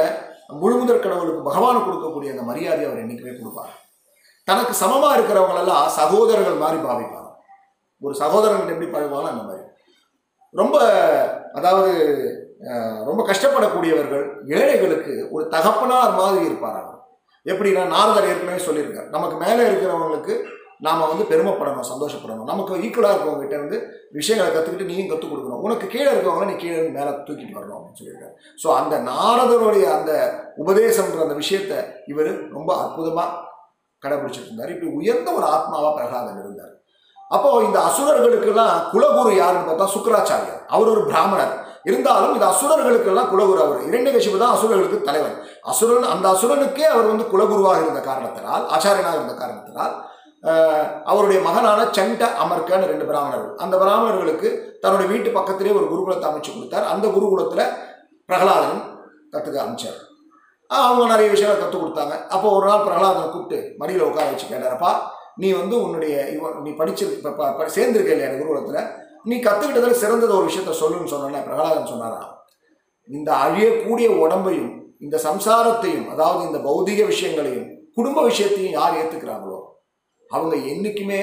முழுமுதற் 0.62 1.02
கடவுளுக்கு 1.04 1.48
பகவானுக்கு 1.48 1.88
கொடுக்கக்கூடிய 1.88 2.30
அந்த 2.34 2.44
மரியாதையை 2.50 2.86
அவர் 2.88 3.02
என்றைக்குமே 3.02 3.32
கொடுப்பார். 3.38 3.72
தனக்கு 4.48 4.74
சமமாக 4.82 5.16
இருக்கிறவங்களெல்லாம் 5.16 5.88
சகோதரர்கள் 5.98 6.62
மாதிரி 6.62 6.78
பாவிப்பாங்க. 6.86 7.28
ஒரு 8.06 8.14
சகோதரன் 8.22 8.72
எப்படி 8.74 8.88
பாவிப்பாங்களோ 8.94 9.32
அந்த 9.32 9.44
மாதிரி. 9.48 9.64
ரொம்ப 10.60 10.76
அதாவது 11.58 11.92
ரொம்ப 13.08 13.20
கஷ்டப்படக்கூடியவர்கள் 13.30 14.24
ஏழைகளுக்கு 14.58 15.12
ஒரு 15.34 15.44
தகப்பனார் 15.54 16.18
மாதிரி 16.20 16.40
இருப்பார் 16.48 16.78
அவர். 16.80 16.96
எப்படின்னா 17.50 17.82
நாரதர் 17.94 18.28
ஏற்கனவே 18.30 18.60
சொல்லியிருக்கார். 18.64 19.12
நமக்கு 19.14 19.36
மேலே 19.44 19.62
இருக்கிறவங்களுக்கு 19.68 20.34
நாம் 20.86 21.08
வந்து 21.10 21.24
பெருமைப்படணும் 21.30 21.88
சந்தோஷப்படணும். 21.90 22.48
நமக்கு 22.52 22.80
ஈக்குவலாக 22.86 23.14
இருக்கவங்ககிட்ட 23.14 23.56
வந்து 23.64 23.78
விஷயங்களை 24.18 24.48
கற்றுக்கிட்டு 24.50 24.90
நீயும் 24.90 25.10
கற்றுக் 25.10 25.32
கொடுக்கணும். 25.32 25.62
உனக்கு 25.66 25.86
கீழே 25.94 26.08
இருக்கவங்கள 26.12 26.46
நீ 26.50 26.56
கீழே 26.62 26.76
இருந்து 26.76 26.96
மேலே 26.98 27.10
தூக்கிட்டு 27.26 27.58
வரணும் 27.58 27.76
அப்படின்னு 27.78 28.00
சொல்லியிருக்காரு. 28.00 28.34
ஸோ 28.62 28.68
அந்த 28.80 28.94
நாரதருடைய 29.10 29.86
அந்த 29.98 30.12
உபதேசம்ன்ற 30.64 31.22
அந்த 31.26 31.38
விஷயத்தை 31.42 31.78
இவர் 32.12 32.32
ரொம்ப 32.56 32.70
அற்புதமாக 32.82 33.38
கடைபிடிச்சிட்டு 34.02 34.50
இருந்தார் 34.50 34.74
இப்படி 34.74 34.90
உயர்ந்த 34.98 35.30
ஒரு 35.38 35.46
ஆத்மாவாக 35.54 35.92
பிரகலாதன் 35.96 36.42
இருந்தார். 36.44 36.74
அப்போ 37.34 37.48
இந்த 37.66 37.78
அசுரர்களுக்கெல்லாம் 37.88 38.76
குலகுரு 38.92 39.32
யாருன்னு 39.40 39.68
பார்த்தா 39.68 39.92
சுக்கராச்சாரியர். 39.96 40.62
அவர் 40.74 40.92
ஒரு 40.94 41.02
பிராமணர். 41.10 41.52
இருந்தாலும் 41.88 42.32
இந்த 42.36 42.46
அசுரர்களுக்கெல்லாம் 42.52 43.28
குலகுரு 43.32 43.60
அவர். 43.64 43.78
இரண்டு 43.88 44.08
இரண்யகசிபு 44.10 44.40
தான் 44.42 44.54
அசுரர்களுக்கு 44.56 44.98
தலைவன். 45.08 45.36
அசுரன் 45.72 46.10
அந்த 46.14 46.26
அசுரனுக்கே 46.34 46.86
அவர் 46.94 47.10
வந்து 47.12 47.26
குலகுருவாக 47.32 47.84
இருந்த 47.84 48.00
காரணத்தினால் 48.08 48.64
ஆச்சாரியனாக 48.76 49.18
இருந்த 49.18 49.34
காரணத்தினால் 49.42 49.94
அவருடைய 51.04 51.42
மகனான 51.42 51.88
சண்ட 51.90 52.26
அமர்கான 52.26 52.86
ரெண்டு 52.86 53.04
பிராமணர்கள். 53.04 53.56
அந்த 53.56 53.78
பிராமணர்களுக்கு 53.78 54.76
தன்னுடைய 54.80 55.12
வீட்டு 55.12 55.30
பக்கத்திலே 55.30 55.70
ஒரு 55.70 55.84
குருகுலத்தை 55.84 56.24
அமைச்சு 56.24 56.54
கொடுத்தார். 56.54 56.84
அந்த 56.84 57.08
குருகுலத்தில் 57.08 57.72
பிரகலாதன் 58.26 58.80
கற்றுக்க 59.32 59.60
அமைச்சார் 59.66 60.08
அவங்க 60.66 61.06
நிறைய 61.06 61.30
விஷயங்கள் 61.30 61.62
கற்றுக் 61.62 61.84
கொடுத்தாங்க. 61.84 62.26
அப்போ 62.26 62.50
ஒரு 62.50 62.66
நாள் 62.66 62.84
பிரகலாதனை 62.84 63.30
கூப்பிட்டு 63.30 63.74
மடியில் 63.78 64.02
உட்கார 64.02 64.30
வச்சு 64.30 64.46
கேட்டாரப்பா 64.46 64.92
நீ 65.36 65.52
வந்து 65.52 65.82
உன்னுடைய 65.82 66.28
இவன் 66.28 66.62
நீ 66.62 66.70
படிச்சிரு 66.70 67.12
இப்போ 67.12 67.30
ப- 67.30 67.66
சேர்ந்திருக்க 67.66 68.10
இல்லையா 68.10 68.28
குருகுலத்தில்? 68.28 68.90
நீ 69.24 69.36
கற்றுக்கிட்டதில் 69.36 69.90
சிறந்தது 69.90 70.36
ஒரு 70.36 70.46
விஷயத்த 70.46 70.70
சொல்லுன்னு 70.70 71.06
சொன்னேன் 71.06 71.44
பிரகலாதன் 71.44 71.86
சொன்னாராம். 71.86 72.44
இந்த 73.08 73.32
அழியக்கூடிய 73.32 74.08
உடம்பையும் 74.08 74.80
இந்த 74.98 75.20
சம்சாரத்தையும் 75.22 76.08
அதாவது 76.08 76.46
இந்த 76.46 76.58
பௌதிக 76.58 77.06
விஷயங்களையும் 77.06 77.66
குடும்ப 77.94 78.22
விஷயத்தையும் 78.22 78.72
யார் 78.72 78.94
ஏற்றுக்கிறாங்களோ 78.94 79.58
அவங்க 80.34 80.56
என்றைக்குமே 80.72 81.20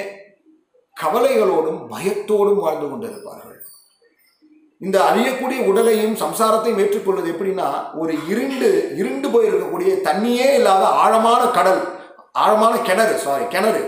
கவலைகளோடும் 0.97 1.81
பயத்தோடும் 1.91 2.63
வாழ்ந்து 2.63 2.87
கொண்டிருப்பார்கள். 2.87 3.43
இந்த 4.85 4.97
அழியக்கூடிய 5.09 5.59
உடலையும் 5.69 6.15
சம்சாரத்தையும் 6.23 6.81
ஏற்றுக்கொள்வது 6.83 7.29
எப்படின்னா 7.33 7.67
ஒரு 8.01 8.13
இருண்டு 8.31 8.69
இருண்டு 9.01 9.27
போயிருக்கக்கூடிய 9.33 9.91
தண்ணியே 10.07 10.47
இல்லாத 10.57 10.83
ஆழமான 11.03 11.43
கடல் 11.57 11.81
ஆழமான 12.43 12.73
கிணறு 12.87 13.15
சாரி 13.25 13.45
கிணறு. 13.53 13.83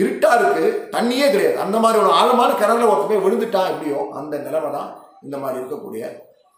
இருட்டா 0.00 0.30
இருக்கு 0.38 0.66
தண்ணியே 0.96 1.26
கிடையாது. 1.32 1.56
அந்த 1.64 1.76
மாதிரி 1.84 1.98
ஒரு 2.02 2.12
ஆழமான 2.18 2.50
கிணறுல 2.60 2.90
ஒருத்த 2.90 3.08
போய் 3.08 3.24
விழுந்துட்டான் 3.24 3.70
எப்படியோ 3.72 4.00
அந்த 4.18 4.34
நிலைமை 4.46 4.70
தான் 4.76 4.90
இந்த 5.26 5.36
மாதிரி 5.42 5.60
இருக்கக்கூடிய 5.60 6.04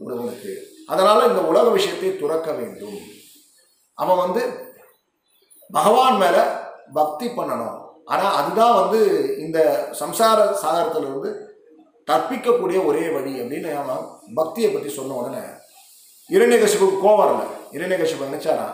உறவுனுக்கு 0.04 0.52
அதனால் 0.92 1.28
இந்த 1.30 1.42
உலக 1.50 1.66
விஷயத்தை 1.76 2.10
துறக்க 2.22 2.48
வேண்டும். 2.52 2.98
அவன் 3.98 4.22
வந்து 4.24 4.42
பகவான் 5.78 6.20
மேலே 6.24 6.44
பக்தி 6.98 7.26
பண்ணணும். 7.38 7.78
ஆனால் 8.06 8.36
அதுதான் 8.38 8.78
வந்து 8.80 9.00
இந்த 9.44 9.58
சம்சார 10.00 10.38
சாகரத்திலிருந்து 10.62 11.30
தப்பிக்கக்கூடிய 12.08 12.78
ஒரே 12.88 13.04
வழி 13.16 13.34
அப்படின்னு 13.40 13.70
நாம் 13.78 14.08
பக்தியை 14.40 14.70
பற்றி 14.70 14.90
சொன்ன 14.98 15.16
உடனே 15.20 15.44
இரண்யகசிபுக்கு 16.30 16.96
கோவம் 17.04 17.32
இல்லை 17.32 17.46
இரண்யகசிபு 17.76 18.28
நினைச்சாரா 18.30 18.68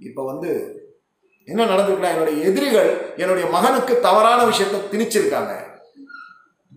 இப்போ 0.00 0.22
வந்து 0.32 0.50
என்ன 1.48 1.62
நடந்திருக்குன்னா 1.70 2.12
என்னுடைய 2.14 2.38
எதிரிகள் 2.48 2.90
என்னுடைய 3.22 3.46
மகனுக்கு 3.54 3.94
தவறான 4.06 4.40
விஷயத்தை 4.50 4.78
திணிச்சிருக்காங்க. 4.92 5.52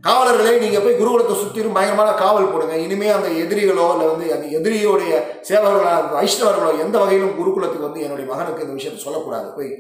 காவலர்களே 0.04 0.54
நீங்கள் 0.62 0.84
போய் 0.84 1.00
குருகுலத்தை 1.00 1.36
சுற்றிலும் 1.40 1.76
பயங்கரமான 1.78 2.12
காவல் 2.22 2.52
போடுங்க. 2.52 2.76
இனிமேல் 2.86 3.16
அந்த 3.18 3.30
எதிரிகளோ 3.42 3.88
இல்லை 3.94 4.06
வந்து 4.12 4.28
அந்த 4.36 4.46
எதிரியோடைய 4.58 5.12
சேவர்களோ 5.50 5.92
வைஷ்ணவர்களோ 6.16 6.72
எந்த 6.86 6.96
வகையிலும் 7.02 7.36
குருகுலத்துக்கு 7.40 7.88
வந்து 7.90 8.06
என்னுடைய 8.06 8.28
மகனுக்கு 8.32 8.66
இந்த 8.66 8.78
விஷயத்தை 8.78 9.02
சொல்லக்கூடாது. 9.04 9.50
போய் 9.58 9.72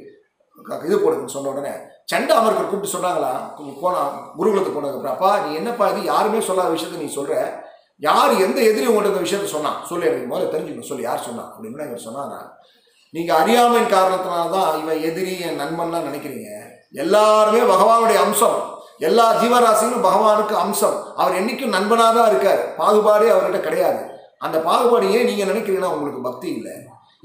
இது 0.84 0.98
போடுங்கன்னு 0.98 1.26
சொன்ன 1.26 1.50
உடனே 1.50 1.74
சண்டை 2.06 2.38
அமர்கள் 2.38 2.70
கூப்பிட்டு 2.70 2.98
சொன்னாங்களா? 2.98 3.32
கு- 3.58 3.80
போனா 3.82 4.00
குருகுலத்துக்கு 4.38 4.78
போனதுக்கப்புறம் 4.78 5.16
அப்பா 5.16 5.40
நீ 5.40 5.56
என்னப்பா 5.56 5.88
இது? 5.88 6.04
யாருமே 6.04 6.42
சொல்லாத 6.42 6.76
விஷயத்த 6.76 6.98
நீ 6.98 7.08
சொல்கிற 7.08 7.36
யார் 8.00 8.42
எந்த 8.42 8.62
எதிரி 8.62 8.88
உங்கள்கிட்ட 8.88 9.08
இந்த 9.08 9.20
விஷயத்த 9.20 9.44
சொன்னான் 9.46 9.86
சொல்லு 9.86 10.06
எனக்கு 10.06 10.36
முதல்ல 10.36 10.52
தெரிஞ்சுக்கணும் 10.52 10.92
சொல்லி 10.92 11.04
யார் 11.04 11.22
சொன்னான் 11.22 11.52
அப்படின்னு 11.52 11.88
இவர் 11.88 12.06
சொன்னாங்க 12.06 12.36
நீங்கள் 13.14 13.36
அறியாமையின் 13.36 13.90
காரணத்தினால 13.90 14.50
தான் 14.50 14.80
இவன் 14.80 15.02
எதிரி 15.02 15.40
என் 15.40 15.60
நண்பன்லாம் 15.60 16.08
நினைக்கிறீங்க. 16.08 16.50
எல்லாருமே 16.94 17.60
பகவானுடைய 17.60 18.16
அம்சம். 18.16 18.58
எல்லா 19.00 19.42
ஜீவராசிகளும் 19.42 20.06
பகவானுக்கு 20.06 20.56
அம்சம். 20.56 21.14
அவர் 21.16 21.34
என்றைக்கும் 21.34 21.76
நண்பனாக 21.76 22.14
தான் 22.14 22.30
இருக்கார். 22.30 22.76
பாகுபாடே 22.78 23.30
அவர்கிட்ட 23.30 23.60
கிடையாது. 23.60 24.02
அந்த 24.40 24.60
பாகுபாடு 24.60 25.12
ஏன் 25.12 25.26
நீங்கள் 25.26 25.56
நினைக்கிறீங்கன்னா 25.56 25.94
உங்களுக்கு 25.94 26.22
பக்தி 26.22 26.48
இல்லை. 26.50 26.76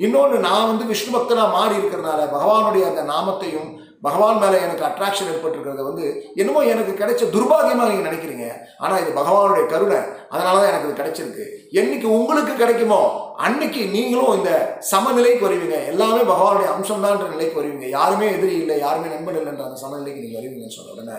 இன்னொன்று 0.04 0.38
நான் 0.46 0.70
வந்து 0.70 0.84
விஷ்ணு 0.92 1.10
பக்தனா 1.12 1.44
மாறி 1.56 1.74
இருக்கிறதுனால 1.80 2.20
பகவானுடைய 2.36 2.84
அந்த 2.90 3.02
நாமத்தையும் 3.12 3.68
பகவான் 4.06 4.40
மேலே 4.42 4.56
எனக்கு 4.64 4.84
அட்ராக்ஷன் 4.88 5.30
ஏற்பட்டிருக்கிறத 5.32 5.84
வந்து 5.88 6.06
என்னமோ 6.40 6.60
எனக்கு 6.72 6.92
கிடைச்ச 7.00 7.22
துர்பாகியமாக 7.34 7.88
நீங்கள் 7.90 8.08
நினைக்கிறீங்க. 8.08 8.46
ஆனால் 8.82 9.00
இது 9.02 9.10
பகவானுடைய 9.20 9.64
கருணை. 9.72 10.00
அதனால 10.34 10.54
தான் 10.58 10.70
எனக்கு 10.72 10.88
இது 10.88 11.00
கிடைச்சிருக்கு. 11.00 11.46
என்னைக்கு 11.80 12.08
உங்களுக்கு 12.18 12.54
கிடைக்குமோ 12.62 13.00
அன்னைக்கு 13.46 13.82
நீங்களும் 13.96 14.36
இந்த 14.38 14.52
சமநிலைக்கு 14.92 15.42
வருவீங்க. 15.46 15.78
எல்லாமே 15.92 16.22
பகவானுடைய 16.32 16.68
அம்சம்தான்ற 16.74 17.26
நிலைக்கு 17.34 17.60
வருவீங்க. 17.60 17.88
யாருமே 17.98 18.28
எதிரி 18.36 18.54
இல்லை 18.62 18.78
யாருமே 18.86 19.10
நண்பன் 19.14 19.40
இல்லைன்ற 19.40 19.66
அந்த 19.68 19.80
சமநிலைக்கு 19.84 20.24
நீங்கள் 20.24 20.40
வருவீங்கன்னு 20.40 20.78
சொல்ல 20.78 20.96
உடனே 20.96 21.18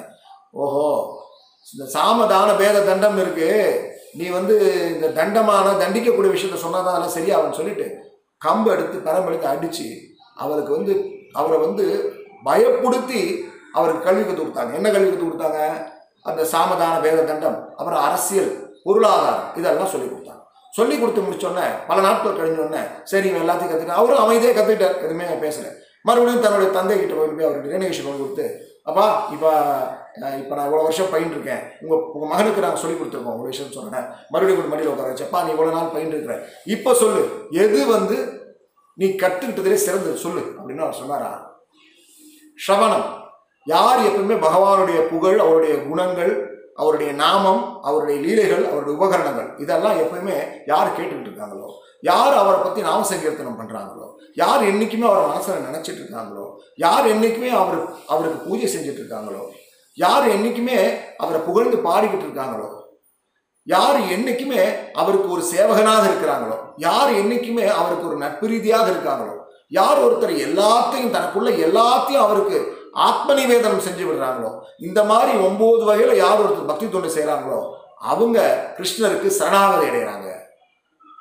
ஓஹோ 0.63 0.87
இந்த 1.67 1.85
சாமதான 1.97 2.49
பேத 2.59 2.83
தண்டம் 2.89 3.21
இருக்குது 3.23 3.55
நீ 4.19 4.27
வந்து 4.39 4.55
இந்த 4.93 5.07
தண்டமான 5.17 5.73
தண்டிக்கக்கூடிய 5.81 6.31
விஷயத்த 6.35 6.59
சொன்னாதான் 6.65 6.93
அதெல்லாம் 6.93 7.17
சரியாகும்னு 7.17 7.59
சொல்லிட்டு 7.59 7.87
கம்பு 8.45 8.69
எடுத்து 8.71 8.97
பரம்பு 8.97 9.27
எடுத்து 9.27 9.85
அவருக்கு 10.35 10.71
வந்து 10.71 10.93
அவரை 11.33 11.59
வந்து 11.59 12.13
பயப்படுத்தி 12.45 13.45
அவருக்கு 13.73 14.03
கல்வி 14.03 14.23
கற்றுக் 14.23 14.47
கொடுத்தாங்க. 14.47 14.73
என்ன 14.73 14.91
கல்வி 14.91 15.09
கற்றுக் 15.09 15.33
கொடுத்தாங்க? 15.33 15.89
அந்த 16.21 16.43
சாமதான 16.51 17.01
வேத 17.01 17.21
தண்டம் 17.21 17.73
அப்புறம் 17.75 17.99
அரசியல் 17.99 18.79
பொருளாதாரம் 18.83 19.55
இதெல்லாம் 19.55 19.87
சொல்லி 19.87 20.07
கொடுத்தாங்க. 20.07 20.41
சொல்லி 20.71 20.99
கொடுத்து 20.99 21.21
முடிச்சோடனே 21.21 21.67
பல 21.87 22.01
நாட்கள் 22.01 22.37
கழிஞ்சோடனே 22.37 22.81
சரி 23.03 23.29
இவன் 23.29 23.41
எல்லாத்தையும் 23.41 23.71
கற்றுக்கிட்டேன் 23.71 23.99
அவரும் 24.01 24.17
அவன் 24.17 24.35
இதே 24.35 24.51
கற்றுக்கிட்டார் 24.53 24.97
எதுவுமே 24.97 25.25
பேசலை. 25.25 25.69
மறுபடியும் 26.03 26.43
தன்னுடைய 26.43 26.71
தந்தை 26.71 26.99
கிட்ட 26.99 27.13
போய் 27.13 27.45
அவருக்கு 27.45 27.73
ரினேஷன் 27.77 28.19
கொடுத்து 28.19 28.66
அப்பா 28.87 29.05
இப்போ 29.31 29.49
இப்போ 30.39 30.53
நான் 30.53 30.67
இவ்வளோ 30.67 30.83
வருஷம் 30.83 31.11
பயின்றிருக்கேன் 31.11 31.63
உங்கள் 31.81 32.03
உங்கள் 32.11 32.29
மகனுக்கு 32.29 32.61
நாங்கள் 32.61 32.81
சொல்லி 32.81 32.97
கொடுத்துருக்கோம் 32.97 33.39
ஒரு 33.39 33.47
விஷயம் 33.47 33.71
சொன்னேன் 33.71 34.07
மறுபடியும் 34.29 34.61
ஒரு 34.61 34.71
மடியில் 34.71 34.91
உட்கார 34.91 35.09
வச்சப்பா 35.09 35.43
நீ 35.43 35.51
இவ்வளோ 35.51 35.71
நாள் 35.71 35.93
பயின்றிருக்கிற 35.95 36.35
இப்போ 36.67 36.93
சொல்லு 36.93 37.23
எது 37.57 37.79
வந்து 37.87 38.17
நீ 38.97 39.07
கற்றுக்கிட்டதிலே 39.15 39.77
சிறந்தது? 39.79 40.17
சொல்லு. 40.17 40.41
அப்படின்னு 40.57 40.77
அவர் 40.77 40.93
சொன்னாரா? 40.93 41.31
ஸ்ரவணம் 42.57 43.07
யார் 43.67 43.99
எப்பவுமே 43.99 44.35
பகவானுடைய 44.39 44.99
புகழ் 45.09 45.39
அவருடைய 45.39 45.75
குணங்கள் 45.85 46.31
அவருடைய 46.77 47.11
நாமம் 47.15 47.61
அவருடைய 47.83 48.17
லீலைகள் 48.21 48.63
அவருடைய 48.65 48.93
உபகரணங்கள் 48.95 49.49
இதெல்லாம் 49.57 49.99
எப்பவுமே 49.99 50.37
யார் 50.65 50.95
கேட்டுக்கிட்டு 50.97 51.31
இருக்காங்களோ 51.31 51.67
யார் 52.03 52.33
அவரை 52.33 52.57
பற்றி 52.59 52.81
நாம 52.81 53.05
சங்கீர்த்தனம் 53.09 53.59
பண்ணுறாங்களோ 53.59 54.07
யார் 54.37 54.63
என்றைக்குமே 54.63 55.07
அவர் 55.07 55.29
மனசில் 55.29 55.65
நினச்சிட்டு 55.67 56.01
இருக்காங்களோ 56.01 56.45
யார் 56.77 57.07
என்றைக்குமே 57.07 57.51
அவர் 57.55 57.79
அவருக்கு 58.07 58.39
பூஜை 58.47 58.67
செஞ்சுட்டு 58.67 59.01
இருக்காங்களோ 59.01 59.43
யார் 59.97 60.25
என்றைக்குமே 60.27 60.77
அவரை 61.17 61.39
புகழ்ந்து 61.41 61.77
பாடிக்கிட்டு 61.87 62.25
இருக்காங்களோ 62.25 62.67
யார் 63.67 63.97
என்னைக்குமே 64.09 64.61
அவருக்கு 64.93 65.27
ஒரு 65.29 65.43
சேவகனாக 65.45 66.03
இருக்கிறாங்களோ 66.09 66.57
யார் 66.77 67.09
என்னைக்குமே 67.13 67.65
அவருக்கு 67.73 68.05
ஒரு 68.07 68.17
நட்பு 68.17 68.45
ரீதியாக 68.47 68.87
இருக்காங்களோ 68.87 69.33
யார் 69.71 69.97
ஒருத்தர் 69.99 70.33
எல்லாத்தையும் 70.39 71.13
தனக்குள்ள 71.13 71.49
எல்லாத்தையும் 71.65 72.25
அவருக்கு 72.25 72.59
ஆத்ம 73.05 73.33
நிவேதனம் 73.33 73.85
செஞ்சு 73.87 74.03
விடுறாங்களோ? 74.07 74.51
இந்த 74.77 75.03
மாதிரி 75.03 75.37
ஒன்பது 75.37 75.83
வகையில் 75.85 76.21
யார் 76.23 76.41
ஒருத்தர் 76.43 76.71
பக்தி 76.71 76.89
தொண்டு 76.89 77.15
செய்கிறாங்களோ 77.15 77.59
அவங்க 77.97 78.37
கிருஷ்ணருக்கு 78.77 79.27
சரணாகதி 79.27 79.85
அடைகிறாங்க 79.89 80.27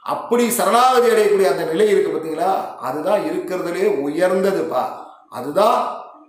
அப்படி 0.02 0.50
சரணாகதி 0.50 1.08
அடையக்கூடிய 1.10 1.46
அந்த 1.50 1.64
நிலை 1.64 1.88
இருக்கு 1.88 2.10
பார்த்தீங்களா? 2.10 2.50
அதுதான் 2.76 3.20
இருக்கிறதுலே 3.20 3.86
உயர்ந்ததுப்பா. 4.06 4.84
அதுதான் 5.28 5.78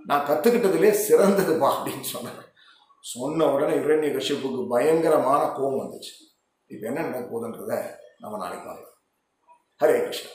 நான் 0.06 0.28
கற்றுக்கிட்டதுலே 0.30 0.92
சிறந்ததுப்பா 1.08 1.68
அப்படின்னு 1.76 2.08
சொன்னேன் 2.16 2.42
சொன்ன 3.00 3.46
உடனே 3.46 3.74
இரண்ய 3.74 4.10
கஷ்யப்புக்கு 4.14 4.68
பயங்கரமான 4.68 5.42
கோபம் 5.46 5.82
வந்துச்சு. 5.82 6.14
இப்போ 6.66 6.88
என்ன 6.88 7.02
நடக்க 7.02 7.26
போகுதுன்றத 7.32 7.74
நம்ம 8.20 8.38
நாளைக்கு 8.38 8.68
பார்க்கலாம். 8.68 8.96
ஹரே 9.82 9.98
கிருஷ்ணா. 10.04 10.32